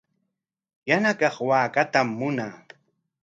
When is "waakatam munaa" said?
1.47-2.55